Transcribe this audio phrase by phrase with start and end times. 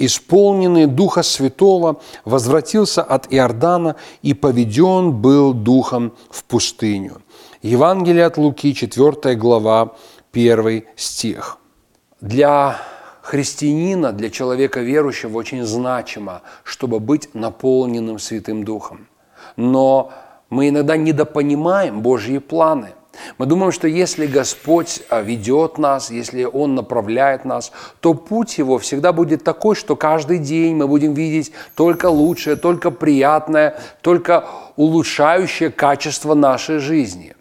[0.00, 7.22] исполненный Духа Святого, возвратился от Иордана и поведен был Духом в пустыню.
[7.62, 9.94] Евангелие от Луки, 4 глава,
[10.32, 11.58] 1 стих.
[12.20, 12.78] Для
[13.22, 19.06] христианина, для человека верующего очень значимо, чтобы быть наполненным Святым Духом.
[19.56, 20.10] Но
[20.48, 22.94] мы иногда недопонимаем Божьи планы–
[23.38, 28.78] мы думаем, что если Господь а, ведет нас, если Он направляет нас, то путь Его
[28.78, 34.44] всегда будет такой, что каждый день мы будем видеть только лучшее, только приятное, только
[34.76, 37.34] улучшающее качество нашей жизни.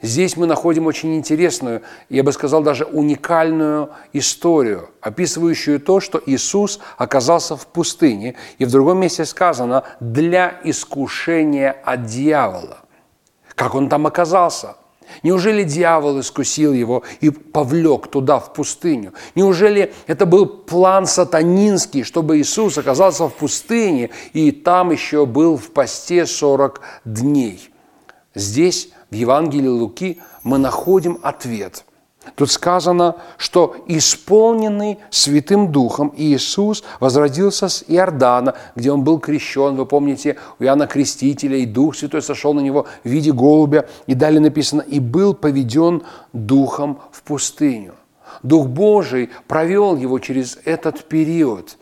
[0.00, 6.80] Здесь мы находим очень интересную, я бы сказал, даже уникальную историю, описывающую то, что Иисус
[6.96, 12.78] оказался в пустыне, и в другом месте сказано «для искушения от дьявола».
[13.54, 14.76] Как он там оказался–
[15.22, 19.12] Неужели дьявол искусил его и повлек туда, в пустыню?
[19.34, 25.70] Неужели это был план сатанинский, чтобы Иисус оказался в пустыне и там еще был в
[25.70, 27.70] посте 40 дней?
[28.34, 31.84] Здесь, в Евангелии Луки, мы находим ответ–
[32.34, 39.74] Тут сказано, что исполненный Святым Духом Иисус возродился с Иордана, где он был крещен.
[39.76, 43.88] Вы помните, у Иоанна Крестителя и Дух Святой сошел на него в виде голубя.
[44.06, 47.94] И далее написано, и был поведен Духом в пустыню.
[48.42, 51.76] Дух Божий провел его через этот период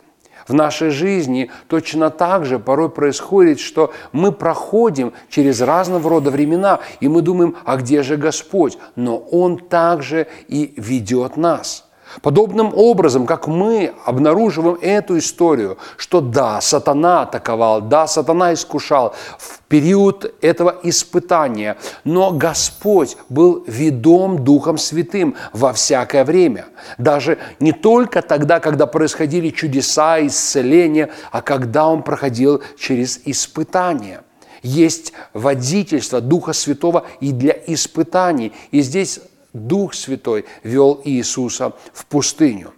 [0.51, 6.81] в нашей жизни точно так же порой происходит, что мы проходим через разного рода времена,
[6.99, 8.77] и мы думаем, а где же Господь?
[8.97, 11.87] Но Он также и ведет нас–
[12.21, 19.59] Подобным образом, как мы обнаруживаем эту историю, что да, сатана атаковал, да, сатана искушал в
[19.67, 26.65] период этого испытания, но Господь был ведом Духом Святым во всякое время.
[26.97, 34.21] Даже не только тогда, когда происходили чудеса, исцеления, а когда Он проходил через испытания–
[34.63, 38.53] есть водительство Духа Святого и для испытаний.
[38.71, 39.19] И здесь
[39.53, 42.73] Дух Святой вел Иисуса в пустыню.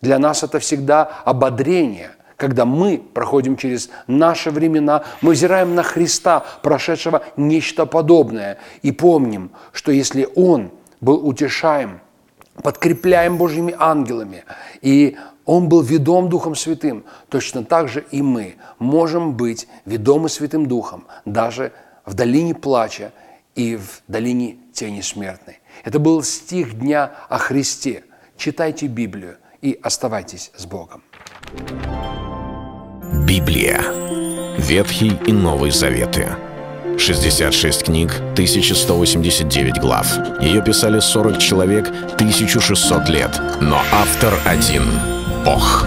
[0.00, 6.44] Для нас это всегда ободрение, когда мы проходим через наши времена, мы взираем на Христа,
[6.62, 10.70] прошедшего нечто подобное, и помним, что если Он
[11.00, 12.00] был утешаем,
[12.62, 14.44] подкрепляем Божьими ангелами,
[14.82, 20.66] и Он был ведом Духом Святым, точно так же и мы можем быть ведомы Святым
[20.66, 21.72] Духом, даже
[22.04, 23.12] в долине плача
[23.54, 25.60] и в долине тени смертной.
[25.84, 28.04] Это был стих дня о Христе.
[28.36, 31.02] Читайте Библию и оставайтесь с Богом.
[33.26, 33.80] Библия.
[34.58, 36.36] Ветхий и Новый Заветы.
[36.98, 40.06] 66 книг, 1189 глав.
[40.40, 43.40] Ее писали 40 человек, 1600 лет.
[43.60, 44.84] Но автор один–
[45.44, 45.86] Бог.